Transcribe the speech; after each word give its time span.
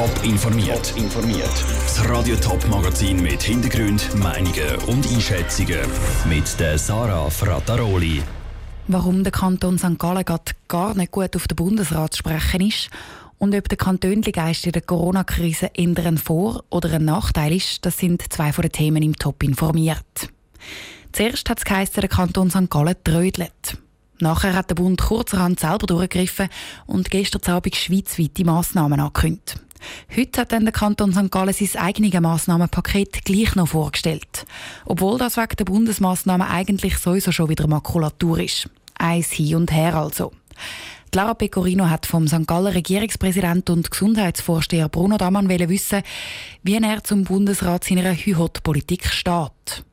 Top 0.00 0.24
informiert. 0.24 0.94
informiert. 0.96 1.64
Das 1.82 2.08
Radio 2.08 2.34
Top 2.36 2.66
Magazin 2.68 3.20
mit 3.20 3.42
Hintergrund, 3.42 4.08
Meinungen 4.14 4.76
und 4.86 5.06
Einschätzungen 5.06 5.80
mit 6.26 6.58
der 6.58 6.78
Sarah 6.78 7.28
Frataroli. 7.28 8.22
Warum 8.88 9.22
der 9.24 9.30
Kanton 9.30 9.76
St. 9.76 9.98
Gallen 9.98 10.24
gar 10.68 10.94
nicht 10.94 11.12
gut 11.12 11.36
auf 11.36 11.46
den 11.46 11.56
Bundesrat 11.56 12.14
zu 12.14 12.20
sprechen 12.20 12.62
ist 12.62 12.88
und 13.36 13.54
ob 13.54 13.68
der 13.68 13.76
Kantönligeist 13.76 14.64
in 14.64 14.72
der 14.72 14.80
Corona-Krise 14.80 15.70
eher 15.74 16.06
ein 16.06 16.16
Vor- 16.16 16.64
oder 16.70 16.94
ein 16.94 17.04
Nachteil 17.04 17.52
ist, 17.52 17.84
das 17.84 17.98
sind 17.98 18.22
zwei 18.32 18.54
von 18.54 18.62
den 18.62 18.72
Themen 18.72 19.02
im 19.02 19.16
Top 19.16 19.42
informiert. 19.42 20.30
Zuerst 21.12 21.50
hat 21.50 21.58
es 21.58 21.66
geheißen, 21.66 22.00
der 22.00 22.08
Kanton 22.08 22.48
St. 22.48 22.70
Gallen 22.70 22.96
trödelt. 23.04 23.76
Nachher 24.18 24.54
hat 24.54 24.70
der 24.70 24.76
Bund 24.76 24.98
kurzerhand 24.98 25.60
selber 25.60 25.86
durchgegriffen 25.86 26.48
und 26.86 27.10
gestern 27.10 27.52
Abend 27.52 27.76
schweizweite 27.76 28.46
Massnahmen 28.46 28.98
angekündigt. 28.98 29.60
Heute 30.16 30.40
hat 30.40 30.52
dann 30.52 30.64
der 30.64 30.72
Kanton 30.72 31.12
St. 31.12 31.30
Gallen 31.30 31.52
sein 31.52 31.82
eigenes 31.82 32.20
Massnahmenpaket 32.20 33.24
gleich 33.24 33.54
noch 33.54 33.68
vorgestellt. 33.68 34.46
Obwohl 34.84 35.18
das 35.18 35.36
wegen 35.36 35.56
der 35.56 35.64
Bundesmaßnahmen 35.64 36.46
eigentlich 36.46 36.98
sowieso 36.98 37.32
schon 37.32 37.48
wieder 37.48 37.66
Makulatur 37.66 38.40
ist. 38.40 38.68
Eins 38.98 39.32
hin 39.32 39.56
und 39.56 39.72
her 39.72 39.94
also. 39.94 40.32
Lara 41.12 41.34
Pecorino 41.34 41.88
hat 41.88 42.06
vom 42.06 42.28
St. 42.28 42.46
Galler 42.46 42.74
Regierungspräsident 42.74 43.68
und 43.70 43.90
Gesundheitsvorsteher 43.90 44.88
Bruno 44.88 45.16
Damann 45.16 45.48
wissen, 45.48 46.02
wie 46.62 46.76
er 46.76 47.02
zum 47.02 47.24
Bundesrat 47.24 47.82
seiner 47.82 48.14
Hühot-Politik 48.14 49.06
steht. 49.06 49.84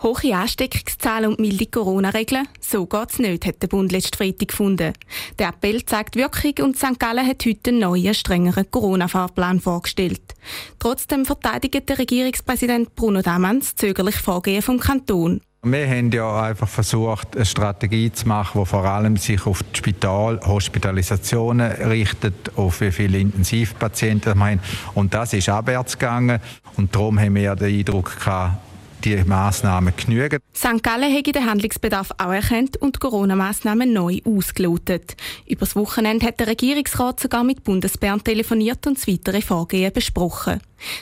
Hohe 0.00 0.36
Ansteckungszahlen 0.36 1.30
und 1.30 1.40
milde 1.40 1.66
Corona-Regeln? 1.66 2.46
So 2.60 2.86
geht's 2.86 3.18
nicht, 3.18 3.44
hat 3.44 3.60
der 3.60 3.66
Bund 3.66 3.90
letzten 3.90 4.16
Freitag 4.16 4.48
gefunden. 4.48 4.92
Der 5.40 5.48
Appell 5.48 5.84
zeigt 5.84 6.14
Wirkung 6.14 6.66
und 6.66 6.78
St. 6.78 7.00
Gallen 7.00 7.26
hat 7.26 7.44
heute 7.44 7.70
einen 7.70 7.80
neuen, 7.80 8.14
strengeren 8.14 8.70
Corona-Fahrplan 8.70 9.58
vorgestellt. 9.58 10.36
Trotzdem 10.78 11.26
verteidigt 11.26 11.88
der 11.88 11.98
Regierungspräsident 11.98 12.94
Bruno 12.94 13.22
Damans 13.22 13.74
zögerlich 13.74 14.14
Vorgehen 14.14 14.62
vom 14.62 14.78
Kanton. 14.78 15.40
Wir 15.64 15.88
haben 15.88 16.12
ja 16.12 16.42
einfach 16.42 16.68
versucht, 16.68 17.34
eine 17.34 17.44
Strategie 17.44 18.12
zu 18.12 18.28
machen, 18.28 18.60
die 18.60 18.66
vor 18.66 18.84
allem 18.84 19.16
sich 19.16 19.44
auf 19.44 19.64
die 19.64 19.78
Spital, 19.78 20.38
Hospitalisationen 20.46 21.72
richtet, 21.72 22.56
auf 22.56 22.80
wie 22.80 22.92
viele 22.92 23.18
Intensivpatienten 23.18 24.38
wir 24.38 24.46
haben. 24.46 24.60
Und 24.94 25.12
das 25.12 25.32
ist 25.32 25.48
abwärts 25.48 25.98
gegangen. 25.98 26.38
Und 26.76 26.94
darum 26.94 27.18
haben 27.18 27.34
wir 27.34 27.56
den 27.56 27.76
Eindruck 27.76 28.16
gehabt, 28.20 28.67
die 29.04 29.16
Massnahmen 29.24 29.92
genügen. 29.96 30.40
St. 30.54 30.82
Gallen 30.82 31.12
hätte 31.12 31.32
den 31.32 31.46
Handlungsbedarf 31.46 32.12
auch 32.18 32.32
erkannt 32.32 32.76
und 32.76 33.00
Corona-Massnahmen 33.00 33.92
neu 33.92 34.18
ausgelotet. 34.24 35.16
Übers 35.46 35.76
Wochenende 35.76 36.26
hat 36.26 36.40
der 36.40 36.48
Regierungsrat 36.48 37.20
sogar 37.20 37.44
mit 37.44 37.64
Bundesbern 37.64 38.22
telefoniert 38.22 38.86
und 38.86 38.98
das 38.98 39.08
weitere 39.08 39.40
Vorgehen 39.40 39.92
besprochen. 39.92 40.60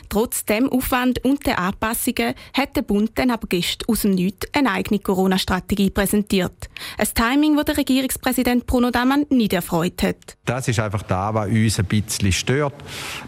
Trotz 0.08 0.44
dem 0.44 0.68
Aufwand 0.68 1.24
und 1.24 1.46
der 1.46 1.58
Anpassungen 1.58 2.34
hat 2.54 2.76
der 2.76 2.82
Bund 2.82 3.12
dann 3.16 3.30
aber 3.30 3.46
gestern 3.48 3.88
aus 3.88 4.02
dem 4.02 4.12
Nichts 4.12 4.48
eine 4.52 4.70
eigene 4.70 5.00
Corona-Strategie 5.00 5.90
präsentiert. 5.90 6.68
Ein 6.98 7.08
Timing, 7.14 7.56
das 7.56 7.66
der 7.66 7.76
Regierungspräsident 7.76 8.66
Bruno 8.66 8.90
Damann 8.90 9.26
nicht 9.30 9.52
erfreut 9.52 10.02
hat. 10.02 10.36
Das 10.44 10.68
ist 10.68 10.78
einfach 10.78 11.02
da, 11.02 11.34
was 11.34 11.48
uns 11.48 11.78
ein 11.78 11.86
bisschen 11.86 12.32
stört, 12.32 12.74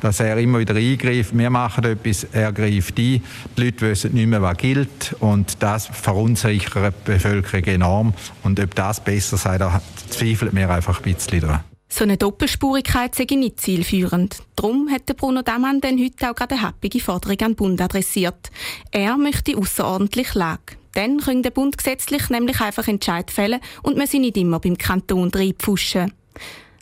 dass 0.01 0.21
er 0.21 0.37
immer 0.39 0.59
wieder 0.61 0.75
eingreift. 0.75 1.37
Wir 1.37 1.51
machen 1.51 1.85
etwas, 1.85 2.25
er 2.33 2.53
greift 2.53 2.99
ein. 2.99 3.23
Die 3.57 3.61
Leute 3.65 3.81
wissen 3.83 4.15
nicht 4.15 4.27
mehr, 4.27 4.43
was 4.43 4.57
gilt 4.57 5.17
und 5.21 5.63
das 5.63 5.87
verunsichert 5.87 6.95
die 7.07 7.13
Bevölkerung 7.13 7.65
enorm. 7.65 8.15
Und 8.43 8.61
ob 8.61 8.75
das 8.75 9.03
besser 9.03 9.37
sei, 9.37 9.59
da 9.59 9.81
zweifelt 10.09 10.53
mir 10.53 10.71
einfach 10.71 10.99
ein 11.05 11.15
bisschen 11.15 11.41
daran. 11.41 11.65
So 11.89 12.05
eine 12.05 12.19
Doppelspurigkeit 12.19 13.14
sei 13.14 13.27
nicht 13.34 13.61
zielführend. 13.61 14.42
Darum 14.56 14.91
hat 14.91 15.06
Bruno 15.17 15.42
Damann 15.42 15.81
dann 15.81 15.98
heute 15.98 16.30
auch 16.30 16.34
gerade 16.34 16.55
eine 16.55 16.62
happige 16.62 17.00
Forderung 17.00 17.41
an 17.41 17.53
den 17.53 17.56
Bund 17.56 17.80
adressiert. 17.80 18.50
Er 18.91 19.17
möchte 19.17 19.56
außerordentlich 19.56 20.34
Lage. 20.34 20.77
Dann 20.92 21.19
könnte 21.19 21.42
der 21.42 21.50
Bund 21.50 21.78
gesetzlich 21.78 22.28
nämlich 22.28 22.61
einfach 22.61 22.89
Entscheid 22.89 23.30
fällen 23.30 23.61
und 23.83 23.96
man 23.96 24.07
sie 24.07 24.18
nicht 24.18 24.36
immer 24.36 24.61
beim 24.61 24.77
Kanton 24.77 25.30
reinpfuschen. 25.30 26.13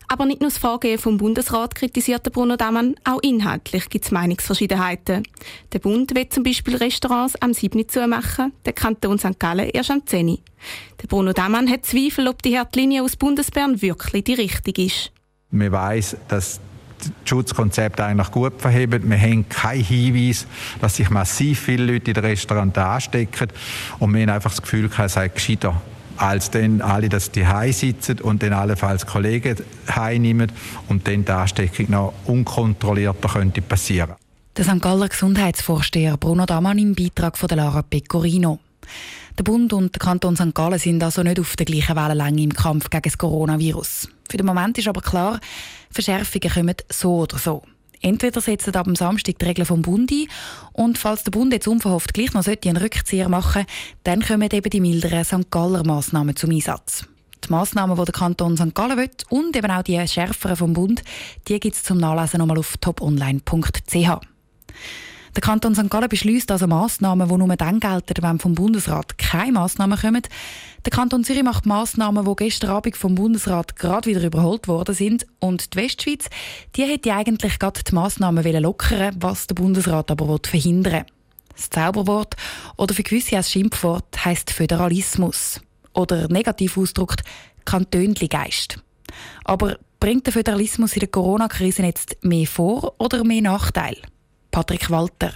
Aber 0.09 0.25
nicht 0.25 0.41
nur 0.41 0.51
das 0.51 0.59
Vorgehen 0.59 0.99
vom 0.99 1.17
Bundesrat 1.19 1.75
kritisierte 1.75 2.31
Bruno 2.31 2.57
Damann, 2.57 2.95
auch 3.05 3.21
inhaltlich 3.23 3.89
gibt 3.89 4.05
es 4.05 4.11
Meinungsverschiedenheiten. 4.13 5.25
Der 5.73 5.79
Bund 5.79 6.15
will 6.15 6.29
zum 6.29 6.45
Beispiel 6.45 6.77
Restaurants 6.77 7.35
am 7.43 7.53
7. 7.53 7.89
zumachen, 7.89 8.53
der 8.65 8.73
Kanton 8.73 9.19
St. 9.19 9.39
Gallen 9.39 9.69
erst 9.71 9.91
am 9.91 10.07
10. 10.07 10.39
Der 11.03 11.07
Bruno 11.09 11.33
Damann 11.33 11.69
hat 11.69 11.87
Zweifel, 11.87 12.29
ob 12.29 12.43
die 12.43 12.57
Härtlinie 12.57 13.03
aus 13.03 13.17
Bundesbern 13.17 13.83
wirklich 13.83 14.25
die 14.25 14.35
richtige 14.35 14.85
ist. 14.85 15.13
Man 15.51 15.73
weiss, 15.73 16.17
dass 16.29 16.61
das 16.99 17.11
Schutzkonzept 17.25 18.01
eigentlich 18.01 18.31
gut 18.31 18.61
verhebt. 18.61 19.09
Wir 19.09 19.19
haben 19.19 19.49
keinen 19.49 19.85
Hinweis, 19.85 20.47
dass 20.81 20.97
sich 20.97 21.11
massiv 21.11 21.61
viele 21.61 21.93
Leute 21.93 22.11
in 22.11 22.15
den 22.15 22.25
Restaurants 22.25 22.79
anstecken. 22.79 23.49
Und 23.99 24.15
wir 24.15 24.23
haben 24.23 24.31
einfach 24.31 24.51
das 24.51 24.63
Gefühl, 24.63 24.91
es 24.99 25.13
sei 25.13 25.29
gescheiter 25.29 25.81
als 26.17 26.51
dann 26.51 26.81
alle, 26.81 27.09
dass 27.09 27.31
die 27.31 27.45
sitzen 27.73 28.21
und 28.21 28.43
dann 28.43 28.53
allenfalls 28.53 29.07
Kollegen 29.07 29.57
heimnehmen 29.89 30.51
und 30.89 31.07
dann 31.07 31.25
die 31.25 31.33
Ansteckung 31.33 31.91
noch 31.91 32.15
unkontrollierter 32.25 33.29
könnte 33.29 33.63
passieren. 33.63 34.15
Der 34.57 34.65
St. 34.65 34.81
Galler 34.81 35.09
Gesundheitsvorsteher 35.09 36.17
Bruno 36.17 36.47
Damann 36.47 36.79
im 36.79 36.95
Beitrag 36.95 37.37
von 37.37 37.49
Lara 37.51 37.83
Pecorino. 37.83 38.59
Der 39.39 39.45
Bund 39.45 39.73
und 39.75 39.95
der 39.95 40.01
Kanton 40.01 40.35
St. 40.35 40.55
Gallen 40.55 40.79
sind 40.79 41.03
also 41.03 41.23
nicht 41.23 41.39
auf 41.39 41.57
der 41.57 41.67
gleichen 41.67 41.95
Wellenlänge 41.95 42.43
im 42.43 42.55
Kampf 42.55 42.89
gegen 42.89 43.03
das 43.03 43.19
Coronavirus. 43.19 44.09
Für 44.31 44.39
den 44.39 44.47
Moment 44.47 44.79
ist 44.79 44.89
aber 44.89 45.03
klar, 45.03 45.41
Verschärfungen 45.91 46.51
kommen 46.51 46.75
so 46.89 47.19
oder 47.19 47.37
so. 47.37 47.63
Entweder 48.07 48.41
setzen 48.41 48.73
ab 48.77 48.85
dem 48.85 48.95
Samstag 48.95 49.41
die 49.41 49.45
Regeln 49.45 49.67
vom 49.67 49.83
Bund 49.83 50.13
ein 50.13 50.29
und 50.73 50.97
falls 50.97 51.25
der 51.25 51.33
Bund 51.33 51.53
jetzt 51.53 51.67
unverhofft 51.67 52.15
gleich 52.15 52.33
noch 52.35 52.47
einen 52.47 52.77
Rückzieher 52.77 53.29
machen 53.29 53.67
dann 54.05 54.23
kommen 54.23 54.49
eben 54.49 54.71
die 54.71 54.81
milderen 54.81 55.25
St. 55.25 55.51
Galler 55.51 55.85
Massnahmen 55.85 56.37
zum 56.37 56.53
Einsatz. 56.53 57.05
Die 57.45 57.51
Massnahmen, 57.51 57.97
die 57.97 58.05
der 58.05 58.13
Kanton 58.13 58.57
St. 58.57 58.77
Gallen 58.77 58.97
will 58.97 59.11
und 59.29 59.57
eben 59.57 59.73
auch 59.73 59.83
die 59.83 60.07
schärferen 60.07 60.55
vom 60.55 60.73
Bund, 60.73 61.03
die 61.49 61.59
gibt 61.59 61.75
es 61.75 61.83
zum 61.83 61.99
Nachlesen 61.99 62.39
nochmal 62.39 62.59
auf 62.59 62.77
toponline.ch. 62.77 64.21
Der 65.37 65.43
Kanton 65.43 65.75
St. 65.75 65.91
Gallen 65.91 66.09
beschließt 66.09 66.51
also 66.51 66.67
Massnahmen, 66.67 67.29
die 67.29 67.37
nur 67.37 67.57
dann 67.57 67.79
gelten, 67.79 68.23
wenn 68.23 68.39
vom 68.39 68.55
Bundesrat 68.55 69.19
keine 69.19 69.53
Massnahmen 69.53 69.99
kommen. 69.99 70.23
Der 70.87 70.91
Kanton 70.91 71.25
Zürich 71.25 71.43
macht 71.43 71.67
Massnahmen, 71.67 72.25
die 72.25 72.37
gestern 72.37 72.71
Abend 72.71 72.97
vom 72.97 73.15
Bundesrat 73.15 73.77
gerade 73.77 74.09
wieder 74.09 74.25
überholt 74.25 74.67
worden 74.67 74.95
sind. 74.95 75.27
Und 75.39 75.75
die 75.75 75.77
Westschweiz, 75.77 76.31
die 76.75 76.85
hätte 76.85 77.13
eigentlich 77.13 77.59
gerade 77.59 77.83
die 77.87 77.95
Massnahmen 77.95 78.43
lockern 78.63 79.15
was 79.21 79.47
der 79.47 79.57
Bundesrat 79.57 80.11
aber 80.11 80.39
verhindern 80.43 81.05
Das 81.55 81.69
Zauberwort 81.69 82.35
oder 82.79 82.95
für 82.95 83.03
gewisse 83.03 83.37
als 83.37 83.51
Schimpfwort 83.53 84.25
heisst 84.25 84.51
Föderalismus. 84.51 85.61
Oder 85.93 86.29
negativ 86.29 86.79
ausgedrückt 86.79 87.23
Kantönli-Geist. 87.67 88.79
Aber 89.45 89.77
bringt 90.01 90.25
der 90.25 90.33
Föderalismus 90.33 90.95
in 90.95 91.01
der 91.01 91.11
Corona-Krise 91.11 91.83
jetzt 91.83 92.17
mehr 92.23 92.47
Vor- 92.47 92.95
oder 92.99 93.23
mehr 93.23 93.43
Nachteil? 93.43 93.99
Patrick 94.57 94.91
Walter. 94.91 95.35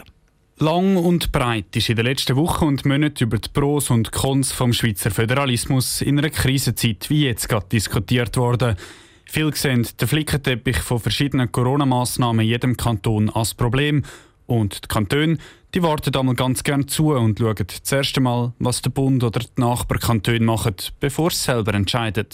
Lang 0.61 0.97
und 0.97 1.31
breit 1.31 1.77
ist 1.77 1.91
in 1.91 1.97
den 1.97 2.07
letzten 2.07 2.37
Wochen 2.37 2.65
und 2.65 2.87
Monaten 2.87 3.25
über 3.25 3.37
die 3.37 3.51
Pros 3.51 3.91
und 3.91 4.13
Cons 4.13 4.51
vom 4.51 4.73
Schweizer 4.73 5.11
Föderalismus 5.11 6.01
in 6.01 6.19
einer 6.19 6.31
Krisenzeit 6.31 7.11
wie 7.11 7.27
jetzt 7.27 7.47
gerade 7.47 7.67
diskutiert 7.71 8.39
worden. 8.39 8.77
Viele 9.27 9.55
sehen 9.55 9.87
den 10.01 10.09
Flickenteppich 10.09 10.79
von 10.79 11.01
verschiedenen 11.01 11.53
Corona-Massnahmen 11.53 12.41
in 12.41 12.49
jedem 12.49 12.79
Kanton 12.79 13.29
als 13.29 13.53
Problem. 13.53 14.05
Und 14.47 14.85
die 14.85 14.89
Kantone 14.89 15.37
die 15.75 15.83
warten 15.83 16.17
einmal 16.17 16.35
ganz 16.35 16.65
gern 16.65 16.89
zu 16.89 17.13
und 17.13 17.41
schauen 17.41 17.57
das 17.59 17.93
erste 17.93 18.23
Mal, 18.23 18.55
was 18.59 18.81
der 18.81 18.89
Bund 18.89 19.23
oder 19.23 19.41
die 19.41 19.61
Nachbarkantone 19.61 20.41
machen, 20.41 20.77
bevor 20.99 21.31
sie 21.31 21.45
selber 21.45 21.75
entscheiden. 21.75 22.29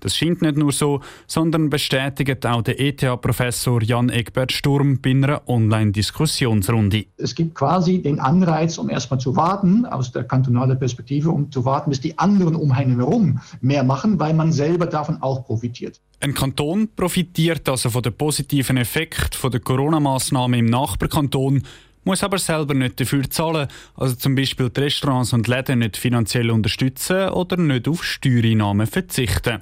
Das 0.00 0.16
scheint 0.16 0.42
nicht 0.42 0.56
nur 0.56 0.72
so, 0.72 1.00
sondern 1.26 1.70
bestätigt 1.70 2.46
auch 2.46 2.62
der 2.62 2.80
ETH-Professor 2.80 3.82
Jan 3.82 4.08
Egbert 4.08 4.52
Sturm 4.52 5.00
bei 5.00 5.10
einer 5.10 5.42
Online-Diskussionsrunde. 5.48 7.06
Es 7.16 7.34
gibt 7.34 7.54
quasi 7.54 8.02
den 8.02 8.20
Anreiz, 8.20 8.78
um 8.78 8.90
erstmal 8.90 9.20
zu 9.20 9.36
warten, 9.36 9.86
aus 9.86 10.12
der 10.12 10.24
kantonalen 10.24 10.78
Perspektive, 10.78 11.30
um 11.30 11.50
zu 11.50 11.64
warten, 11.64 11.90
bis 11.90 12.00
die 12.00 12.18
anderen 12.18 12.54
um 12.54 12.72
einen 12.72 12.96
herum 12.96 13.40
mehr 13.60 13.84
machen, 13.84 14.18
weil 14.18 14.34
man 14.34 14.52
selber 14.52 14.86
davon 14.86 15.22
auch 15.22 15.44
profitiert. 15.44 16.00
Ein 16.20 16.34
Kanton 16.34 16.88
profitiert 16.96 17.68
also 17.68 17.90
von 17.90 18.02
den 18.02 18.14
positiven 18.14 18.76
Effekten 18.76 19.50
der 19.50 19.60
Corona-Massnahmen 19.60 20.58
im 20.58 20.66
Nachbarkanton 20.66 21.62
muss 22.04 22.22
aber 22.22 22.38
selber 22.38 22.74
nicht 22.74 23.00
dafür 23.00 23.28
zahlen, 23.28 23.68
also 23.96 24.14
zum 24.14 24.34
Beispiel 24.34 24.70
die 24.70 24.80
Restaurants 24.80 25.32
und 25.32 25.48
Läden 25.48 25.80
nicht 25.80 25.96
finanziell 25.96 26.50
unterstützen 26.50 27.30
oder 27.30 27.56
nicht 27.56 27.88
auf 27.88 28.04
Steuereinnahmen 28.04 28.86
verzichten. 28.86 29.60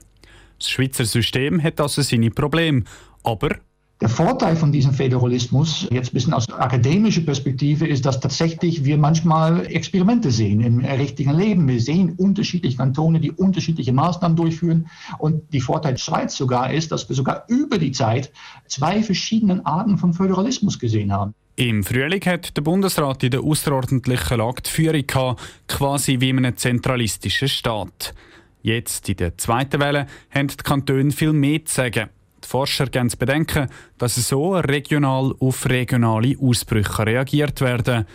Das 0.59 0.71
Schweizer 0.71 1.05
System 1.05 1.63
hat 1.63 1.81
also 1.81 2.03
seine 2.03 2.31
Probleme, 2.31 2.85
aber 3.25 3.57
Der 4.03 4.09
Vorteil 4.09 4.57
von 4.57 4.73
diesem 4.73 4.93
Föderalismus, 4.93 5.87
jetzt 5.93 6.11
ein 6.11 6.15
bisschen 6.15 6.35
aus 6.35 6.51
akademischer 6.51 7.21
Perspektive, 7.21 7.87
ist, 7.87 8.05
dass 8.05 8.19
tatsächlich 8.19 8.85
wir 8.85 8.99
manchmal 8.99 9.65
Experimente 9.67 10.33
sehen 10.33 10.61
im 10.61 10.81
richtigen 10.81 11.33
Leben. 11.33 11.69
Wir 11.69 11.81
sehen 11.81 12.15
unterschiedliche 12.17 12.79
Kantone, 12.79 13.21
die 13.21 13.31
unterschiedliche 13.31 13.93
Maßnahmen 13.93 14.37
durchführen. 14.37 14.89
Und 15.19 15.53
die 15.53 15.61
Vorteil 15.61 15.93
der 15.93 16.01
Schweiz 16.01 16.37
sogar 16.37 16.73
ist, 16.73 16.91
dass 16.91 17.09
wir 17.09 17.15
sogar 17.15 17.45
über 17.47 17.79
die 17.79 17.93
Zeit 17.93 18.33
zwei 18.67 19.05
verschiedene 19.05 19.65
Arten 19.65 19.97
von 19.99 20.15
Föderalismus 20.15 20.81
gesehen 20.81 21.13
haben. 21.13 21.35
Im 21.57 21.85
Frühling 21.85 22.25
hat 22.25 22.57
der 22.57 22.63
Bundesrat 22.63 23.23
in 23.23 23.31
der 23.31 23.43
außerordentlichen 23.43 24.39
Lage 24.39 24.63
die 24.63 24.71
Führung 24.71 25.07
gehabt, 25.07 25.43
quasi 25.69 26.19
wie 26.19 26.31
in 26.31 26.39
einem 26.39 26.57
zentralistischen 26.57 27.49
Staat. 27.49 28.15
Jetzt, 28.63 29.09
in 29.11 29.17
der 29.17 29.37
zweiten 29.37 29.79
Welle, 29.79 30.07
haben 30.31 30.49
die 30.49 30.57
Kantone 30.57 31.11
viel 31.11 31.35
mehr 31.35 31.63
zu 31.65 31.75
sagen. 31.75 32.09
Die 32.43 32.49
Forscher 32.49 32.87
geben 32.87 33.11
zu 33.11 33.19
bedenken, 33.19 33.69
dass 33.99 34.15
so 34.15 34.57
regional 34.57 35.35
auf 35.41 35.69
regionale 35.69 36.37
Ausbrüche 36.41 37.07
reagiert 37.07 37.61
werden 37.61 38.07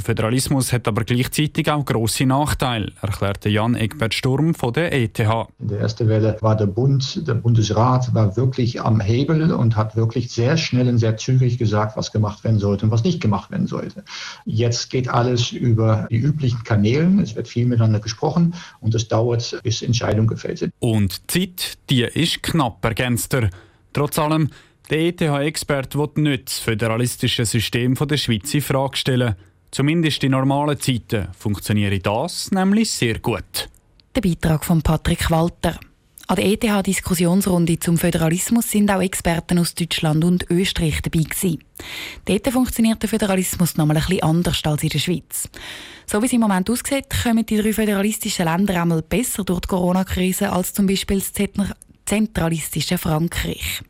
der 0.00 0.06
Föderalismus 0.06 0.72
hat 0.72 0.88
aber 0.88 1.04
gleichzeitig 1.04 1.70
auch 1.70 1.84
grosse 1.84 2.24
Nachteile, 2.24 2.92
erklärte 3.02 3.50
Jan 3.50 3.74
Egbert 3.74 4.14
Sturm 4.14 4.54
von 4.54 4.72
der 4.72 4.94
ETH. 4.94 5.18
In 5.18 5.68
der 5.68 5.80
ersten 5.80 6.08
Welle 6.08 6.38
war 6.40 6.56
der 6.56 6.66
Bund, 6.66 7.26
der 7.28 7.34
Bundesrat 7.34 8.14
war 8.14 8.34
wirklich 8.34 8.80
am 8.80 9.00
Hebel 9.00 9.52
und 9.52 9.76
hat 9.76 9.96
wirklich 9.96 10.30
sehr 10.30 10.56
schnell 10.56 10.88
und 10.88 10.96
sehr 10.96 11.18
zügig 11.18 11.58
gesagt, 11.58 11.98
was 11.98 12.12
gemacht 12.12 12.42
werden 12.44 12.58
sollte 12.58 12.86
und 12.86 12.92
was 12.92 13.04
nicht 13.04 13.20
gemacht 13.20 13.50
werden 13.50 13.66
sollte. 13.66 14.02
Jetzt 14.46 14.88
geht 14.88 15.06
alles 15.08 15.52
über 15.52 16.08
die 16.10 16.16
üblichen 16.16 16.64
Kanälen. 16.64 17.18
Es 17.18 17.36
wird 17.36 17.46
viel 17.46 17.66
miteinander 17.66 18.00
gesprochen 18.00 18.54
und 18.80 18.94
es 18.94 19.06
dauert, 19.06 19.60
bis 19.62 19.82
Entscheidungen 19.82 20.28
gefällt 20.28 20.58
sind. 20.58 20.72
Und 20.78 21.34
die 21.34 21.54
Zeit, 21.54 21.78
die 21.90 22.04
ist 22.04 22.42
knapp, 22.42 22.82
ergänzt 22.84 23.34
er. 23.34 23.50
Trotz 23.92 24.18
allem, 24.18 24.48
der 24.88 24.98
ETH-Experte 25.00 25.98
will 25.98 26.10
nicht 26.16 26.46
das 26.46 26.58
föderalistische 26.58 27.44
System 27.44 27.94
der 27.94 28.16
Schweiz 28.16 28.52
in 28.54 28.60
Frage 28.60 28.96
stellen. 28.96 29.36
Zumindest 29.70 30.24
in 30.24 30.32
normalen 30.32 30.80
Zeiten 30.80 31.28
funktioniert 31.38 32.04
das 32.04 32.50
nämlich 32.50 32.90
sehr 32.90 33.18
gut. 33.20 33.68
Der 34.14 34.20
Beitrag 34.20 34.64
von 34.64 34.82
Patrick 34.82 35.30
Walter. 35.30 35.78
An 36.26 36.36
der 36.36 36.44
ETH-Diskussionsrunde 36.44 37.78
zum 37.80 37.98
Föderalismus 37.98 38.70
sind 38.70 38.90
auch 38.90 39.00
Experten 39.00 39.58
aus 39.58 39.74
Deutschland 39.74 40.24
und 40.24 40.48
Österreich 40.48 41.02
dabei 41.02 41.24
gewesen. 41.24 41.64
Dort 42.24 42.48
funktioniert 42.48 43.02
der 43.02 43.08
Föderalismus 43.08 43.76
noch 43.76 43.86
mal 43.86 43.96
ein 43.96 44.02
bisschen 44.02 44.22
anders 44.22 44.64
als 44.64 44.82
in 44.84 44.90
der 44.90 44.98
Schweiz. 45.00 45.48
So 46.06 46.22
wie 46.22 46.26
es 46.26 46.32
im 46.32 46.40
Moment 46.40 46.70
aussieht, 46.70 47.06
kommen 47.22 47.46
die 47.46 47.56
drei 47.56 47.72
föderalistischen 47.72 48.44
Länder 48.44 48.80
einmal 48.80 49.02
besser 49.02 49.42
durch 49.44 49.60
die 49.60 49.68
Corona-Krise 49.68 50.52
als 50.52 50.72
zum 50.72 50.86
Beispiel 50.86 51.18
das 51.18 51.32
zentralistische 52.06 52.98
Frankreich. 52.98 53.82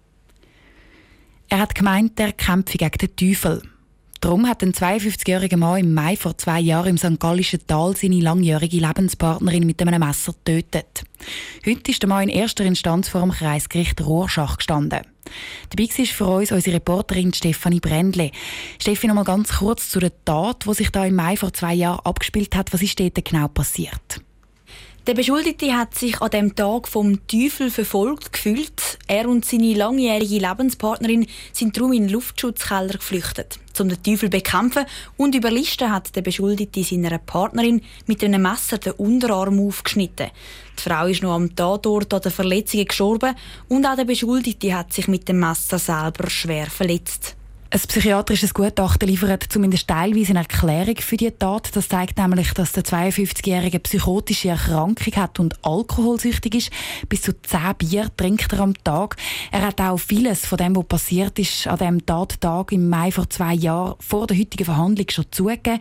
Er 1.50 1.58
hat 1.58 1.74
gemeint, 1.74 2.18
er 2.20 2.32
kämpfe 2.32 2.78
gegen 2.78 2.98
den 2.98 3.16
Teufel. 3.16 3.62
Darum 4.20 4.46
hat 4.46 4.62
ein 4.62 4.74
52-jähriger 4.74 5.56
Mann 5.56 5.80
im 5.80 5.94
Mai 5.94 6.14
vor 6.14 6.36
zwei 6.36 6.60
Jahren 6.60 6.88
im 6.88 6.98
St. 6.98 7.18
Gallischen 7.18 7.66
Tal 7.66 7.96
seine 7.96 8.20
langjährige 8.20 8.76
Lebenspartnerin 8.76 9.64
mit 9.64 9.80
einem 9.80 10.06
Messer 10.06 10.34
getötet. 10.44 11.04
Heute 11.64 11.90
ist 11.90 12.02
der 12.02 12.08
Mann 12.10 12.24
in 12.24 12.28
erster 12.28 12.64
Instanz 12.66 13.08
vor 13.08 13.22
dem 13.22 13.30
Kreisgericht 13.30 13.98
Rorschach 14.02 14.58
gestanden. 14.58 15.00
Dabei 15.70 15.84
war 15.84 16.04
für 16.04 16.26
uns 16.26 16.52
unsere 16.52 16.76
Reporterin 16.76 17.32
Stefanie 17.32 17.80
Brändle. 17.80 18.30
Steffi, 18.78 19.06
noch 19.06 19.14
mal 19.14 19.24
ganz 19.24 19.56
kurz 19.56 19.88
zu 19.88 20.00
der 20.00 20.12
Tat, 20.26 20.66
die 20.66 20.74
sich 20.74 20.90
da 20.90 21.06
im 21.06 21.14
Mai 21.14 21.36
vor 21.36 21.54
zwei 21.54 21.72
Jahren 21.72 22.04
abgespielt 22.04 22.54
hat. 22.54 22.74
Was 22.74 22.82
ist 22.82 23.00
dort 23.00 23.24
genau 23.24 23.48
passiert? 23.48 24.20
Der 25.10 25.16
Beschuldigte 25.16 25.76
hat 25.76 25.96
sich 25.96 26.22
an 26.22 26.30
dem 26.30 26.54
Tag 26.54 26.86
vom 26.86 27.26
Teufel 27.26 27.72
verfolgt 27.72 28.32
gefühlt. 28.32 28.96
Er 29.08 29.28
und 29.28 29.44
seine 29.44 29.74
langjährige 29.74 30.38
Lebenspartnerin 30.38 31.26
sind 31.52 31.76
darum 31.76 31.92
in 31.92 32.04
den 32.04 32.10
Luftschutzkeller 32.10 32.92
geflüchtet. 32.92 33.58
Um 33.80 33.88
den 33.88 34.00
Teufel 34.04 34.30
zu 34.30 34.36
bekämpfen 34.36 34.84
und 35.16 35.34
überlisten 35.34 35.90
hat 35.90 36.14
der 36.14 36.22
Beschuldigte 36.22 36.84
seiner 36.84 37.18
Partnerin 37.18 37.82
mit 38.06 38.22
einem 38.22 38.42
Messer 38.42 38.78
den 38.78 38.92
Unterarm 38.92 39.58
aufgeschnitten. 39.58 40.30
Die 40.78 40.80
Frau 40.80 41.06
ist 41.06 41.24
noch 41.24 41.34
am 41.34 41.56
Tatort 41.56 42.14
an 42.14 42.20
den 42.20 42.30
Verletzungen 42.30 42.86
gestorben 42.86 43.34
und 43.66 43.86
auch 43.86 43.96
der 43.96 44.04
Beschuldigte 44.04 44.72
hat 44.78 44.92
sich 44.92 45.08
mit 45.08 45.28
dem 45.28 45.40
Messer 45.40 45.80
selber 45.80 46.30
schwer 46.30 46.66
verletzt. 46.66 47.34
Ein 47.72 47.78
psychiatrisches 47.78 48.52
Gutachten 48.52 49.08
liefert 49.08 49.44
zumindest 49.48 49.86
teilweise 49.86 50.30
eine 50.30 50.40
Erklärung 50.40 50.96
für 50.96 51.16
die 51.16 51.30
Tat. 51.30 51.70
Das 51.76 51.88
zeigt 51.88 52.18
nämlich, 52.18 52.52
dass 52.52 52.72
der 52.72 52.82
52-Jährige 52.82 53.78
psychotische 53.78 54.48
Erkrankung 54.48 55.14
hat 55.14 55.38
und 55.38 55.54
alkoholsüchtig 55.64 56.56
ist. 56.56 56.70
Bis 57.08 57.22
zu 57.22 57.32
10 57.40 57.76
Bier 57.78 58.08
trinkt 58.16 58.52
er 58.52 58.58
am 58.58 58.74
Tag. 58.82 59.14
Er 59.52 59.62
hat 59.62 59.80
auch 59.80 59.98
vieles 59.98 60.46
von 60.46 60.58
dem, 60.58 60.74
was 60.74 60.86
passiert 60.86 61.38
ist, 61.38 61.68
an 61.68 61.78
dem 61.78 62.04
Tattag 62.04 62.72
im 62.72 62.88
Mai 62.88 63.12
vor 63.12 63.30
zwei 63.30 63.54
Jahren 63.54 63.94
vor 64.00 64.26
der 64.26 64.36
heutigen 64.36 64.64
Verhandlung 64.64 65.06
schon 65.08 65.26
zugegeben. 65.30 65.78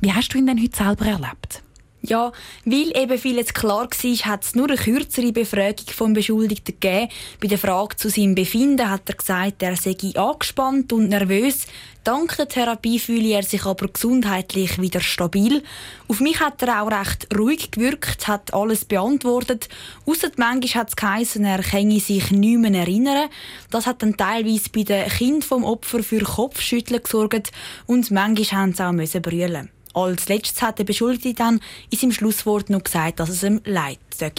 Wie 0.00 0.12
hast 0.12 0.28
du 0.28 0.38
ihn 0.38 0.46
denn 0.46 0.62
heute 0.62 0.76
selber 0.76 1.06
erlebt? 1.06 1.64
Ja, 2.04 2.32
weil 2.64 2.96
eben 2.96 3.16
vieles 3.16 3.54
klar 3.54 3.88
war, 3.88 4.26
hat 4.26 4.44
es 4.44 4.56
nur 4.56 4.68
eine 4.68 4.76
kürzere 4.76 5.30
Befragung 5.30 5.86
vom 5.86 6.14
Beschuldigten 6.14 6.74
gegeben. 6.80 7.08
Bei 7.40 7.46
der 7.46 7.58
Frage 7.58 7.94
zu 7.94 8.10
seinem 8.10 8.34
Befinden 8.34 8.90
hat 8.90 9.08
er 9.08 9.14
gesagt, 9.14 9.62
er 9.62 9.76
sei 9.76 9.96
angespannt 10.16 10.92
und 10.92 11.10
nervös. 11.10 11.68
Dank 12.02 12.36
der 12.36 12.48
Therapie 12.48 12.98
fühle 12.98 13.34
er 13.34 13.44
sich 13.44 13.64
aber 13.64 13.86
gesundheitlich 13.86 14.80
wieder 14.80 15.00
stabil. 15.00 15.62
Auf 16.08 16.18
mich 16.18 16.40
hat 16.40 16.60
er 16.62 16.82
auch 16.82 16.90
recht 16.90 17.28
ruhig 17.38 17.70
gewirkt, 17.70 18.26
hat 18.26 18.52
alles 18.52 18.84
beantwortet. 18.84 19.68
Ausser 20.04 20.32
manchmal 20.36 20.82
hat 20.82 20.88
es 20.88 20.96
geheißen, 20.96 21.44
er 21.44 21.62
könne 21.62 22.00
sich 22.00 22.32
nicht 22.32 22.58
mehr 22.58 22.80
erinnern. 22.80 23.28
Das 23.70 23.86
hat 23.86 24.02
dann 24.02 24.16
teilweise 24.16 24.70
bei 24.74 24.82
den 24.82 25.08
Kindern 25.08 25.42
vom 25.42 25.62
Opfer 25.62 26.02
für 26.02 26.24
Kopfschütteln 26.24 27.00
gesorgt 27.00 27.52
und 27.86 28.10
manchmal 28.10 28.66
mussten 28.66 29.06
sie 29.06 29.18
auch 29.18 29.22
brüllen. 29.22 29.70
Als 29.94 30.28
letztes 30.28 30.62
hat 30.62 30.78
der 30.78 30.84
Beschuldigte 30.84 31.34
dann 31.34 31.60
in 31.90 31.98
seinem 31.98 32.12
Schlusswort 32.12 32.70
noch 32.70 32.84
gesagt, 32.84 33.20
dass 33.20 33.28
es 33.28 33.42
ihm 33.42 33.60
leid 33.64 33.98
sei. 34.16 34.32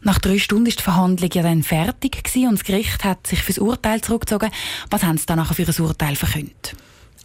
Nach 0.00 0.18
drei 0.18 0.38
Stunden 0.38 0.66
war 0.66 0.72
die 0.72 0.82
Verhandlung 0.82 1.30
ja 1.32 1.42
dann 1.42 1.62
fertig 1.62 2.22
und 2.36 2.52
das 2.52 2.64
Gericht 2.64 3.04
hat 3.04 3.26
sich 3.26 3.40
für 3.42 3.52
das 3.52 3.58
Urteil 3.58 4.00
zurückgezogen. 4.00 4.50
Was 4.90 5.02
haben 5.02 5.18
Sie 5.18 5.26
dann 5.26 5.38
nachher 5.38 5.54
für 5.54 5.66
ein 5.66 5.86
Urteil 5.86 6.14
verkündet? 6.14 6.76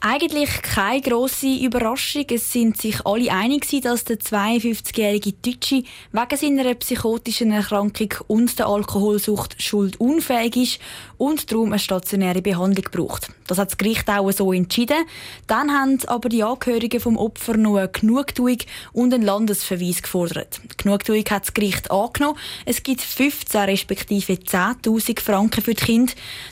Eigentlich 0.06 0.62
keine 0.62 1.00
grosse 1.00 1.48
Überraschung. 1.48 2.26
Es 2.30 2.52
sind 2.52 2.76
sich 2.76 3.06
alle 3.06 3.32
einig, 3.32 3.66
dass 3.84 4.04
der 4.04 4.20
52-jährige 4.20 5.32
Deutsche 5.32 5.84
wegen 6.12 6.38
seiner 6.38 6.74
psychotischen 6.74 7.54
Erkrankung 7.54 8.10
und 8.28 8.60
der 8.60 8.68
Alkoholsucht 8.68 9.56
schuldunfähig 9.62 10.58
ist 10.58 10.80
und 11.18 11.50
darum 11.50 11.68
eine 11.68 11.80
stationäre 11.80 12.42
Behandlung 12.42 12.84
braucht. 12.92 13.30
Das 13.48 13.58
hat 13.58 13.70
das 13.70 13.78
Gericht 13.78 14.10
auch 14.10 14.30
so 14.34 14.52
entschieden. 14.52 15.06
Dann 15.48 15.72
haben 15.72 15.98
aber 16.08 16.28
die 16.28 16.44
Angehörigen 16.44 17.00
vom 17.00 17.16
Opfer 17.16 17.56
noch 17.56 17.78
eine 17.78 17.88
Genugtuung 17.88 18.58
und 18.92 19.14
einen 19.14 19.24
Landesverweis 19.24 20.04
gefordert. 20.04 20.60
Genugtuung 20.76 21.24
hat 21.30 21.44
das 21.44 21.54
Gericht 21.54 21.90
angenommen. 21.92 22.38
Es 22.66 22.84
gibt 22.84 23.00
15 23.00 23.62
respektive 23.62 24.34
10.000 24.34 25.22
Franken 25.22 25.64
für 25.64 25.76
die 25.76 25.86
Kinder. 25.86 26.12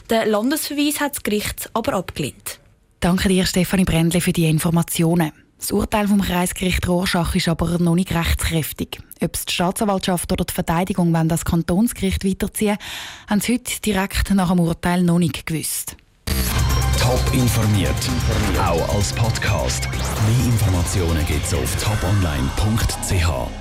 Den 0.10 0.30
Landesverweis 0.30 1.02
hat 1.02 1.16
das 1.16 1.24
Gericht 1.24 1.70
aber 1.74 1.96
abgelehnt. 1.96 2.61
Danke 3.02 3.30
dir, 3.30 3.48
Stefanie 3.48 3.84
Brändle, 3.84 4.22
für 4.22 4.32
die 4.32 4.48
Informationen. 4.48 5.32
Das 5.58 5.72
Urteil 5.72 6.08
vom 6.08 6.22
Kreisgericht 6.22 6.88
Rorschach 6.88 7.34
ist 7.36 7.48
aber 7.48 7.80
noch 7.80 7.96
nicht 7.96 8.14
rechtskräftig. 8.14 9.00
Ob 9.22 9.36
es 9.36 9.46
die 9.46 9.54
Staatsanwaltschaft 9.54 10.32
oder 10.32 10.46
die 10.46 10.54
Verteidigung 10.54 11.12
wenn 11.12 11.28
das 11.28 11.44
Kantonsgericht 11.44 12.24
weiterziehen, 12.24 12.78
haben 13.28 13.42
sie 13.42 13.54
heute 13.54 13.82
direkt 13.82 14.32
nach 14.36 14.50
dem 14.50 14.60
Urteil 14.60 15.02
noch 15.02 15.18
nicht 15.18 15.48
gewusst. 15.48 15.98
Top 17.00 17.22
informiert, 17.34 17.90
auch 18.60 18.96
als 18.96 19.14
Podcast. 19.14 19.90
Mehr 19.92 20.46
Informationen 20.46 21.26
gibt 21.26 21.46
es 21.46 21.54
auf 21.56 21.76
toponline.ch. 21.84 23.61